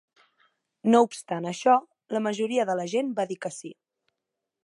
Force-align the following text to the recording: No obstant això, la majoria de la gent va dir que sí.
No 0.93 1.01
obstant 1.07 1.47
això, 1.49 1.75
la 2.17 2.23
majoria 2.29 2.67
de 2.71 2.79
la 2.81 2.89
gent 2.97 3.13
va 3.21 3.29
dir 3.33 3.41
que 3.47 3.55
sí. 3.61 3.75